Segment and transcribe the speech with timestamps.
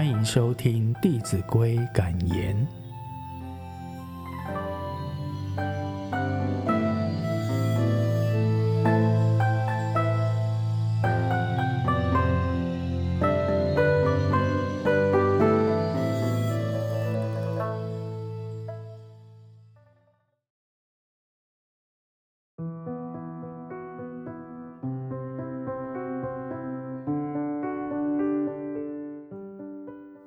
[0.00, 2.79] 欢迎收听《弟子规》感言。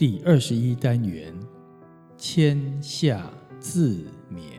[0.00, 1.30] 第二十一单元，
[2.16, 3.98] 谦下自
[4.32, 4.58] 勉。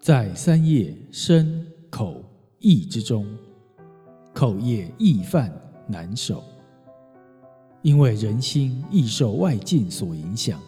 [0.00, 2.24] 在三业身口
[2.58, 3.24] 意之中，
[4.34, 5.52] 口业易犯
[5.86, 6.42] 难守，
[7.82, 10.60] 因为人心易受外境所影响。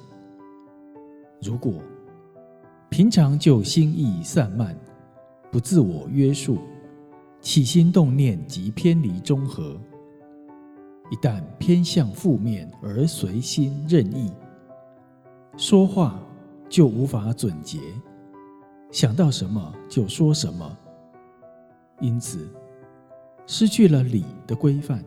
[1.43, 1.73] 如果
[2.91, 4.77] 平常就心意散漫，
[5.49, 6.59] 不自我约束，
[7.41, 9.81] 起心动念即偏离中和。
[11.09, 14.33] 一旦偏向负面而随心任意，
[15.57, 16.21] 说话
[16.69, 17.79] 就无法准节，
[18.91, 20.77] 想到什么就说什么，
[22.01, 22.49] 因此
[23.47, 25.05] 失去了礼的规范，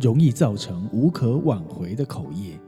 [0.00, 2.58] 容易造成无可挽回的口业。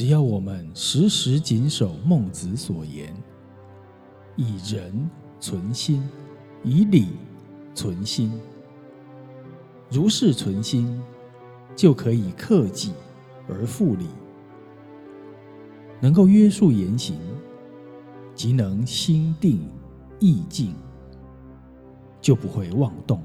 [0.00, 3.14] 只要我们时时谨守孟子所言，
[4.34, 6.02] 以仁存心，
[6.64, 7.08] 以礼
[7.74, 8.32] 存心，
[9.90, 10.98] 如是存心，
[11.76, 12.94] 就可以克己
[13.46, 14.06] 而复礼，
[16.00, 17.20] 能够约束言行，
[18.34, 19.68] 即能心定
[20.18, 20.74] 意静，
[22.22, 23.22] 就不会妄动。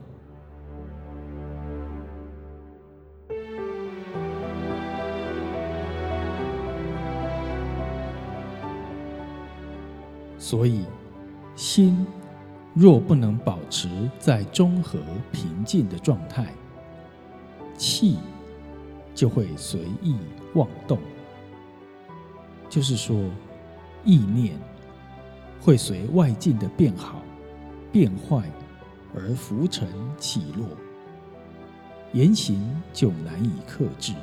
[10.38, 10.86] 所以，
[11.56, 12.06] 心
[12.74, 15.00] 若不能保持在中和
[15.32, 16.54] 平静的状态，
[17.78, 18.18] 气
[19.14, 20.18] 就会随意
[20.54, 21.00] 妄动。
[22.70, 23.18] 就是说，
[24.04, 24.60] 意念
[25.62, 27.22] 会随外境的变好、
[27.92, 28.44] 变坏
[29.16, 29.88] 而浮沉
[30.18, 30.68] 起落，
[32.12, 34.14] 言行就难以克制。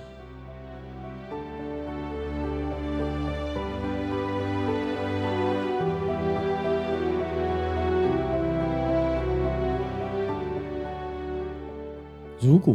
[12.43, 12.75] 如果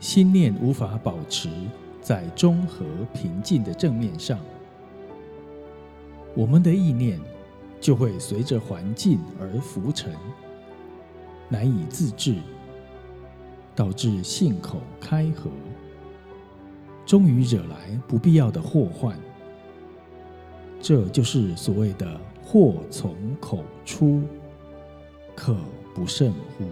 [0.00, 1.48] 心念无法保持
[2.02, 4.40] 在中和平静的正面上，
[6.34, 7.20] 我们的意念
[7.80, 10.12] 就会随着环境而浮沉，
[11.48, 12.34] 难以自制，
[13.76, 15.48] 导致信口开河，
[17.06, 19.16] 终于惹来不必要的祸患。
[20.80, 24.20] 这就是所谓的“祸从口出，
[25.36, 25.56] 可
[25.94, 26.64] 不慎乎”。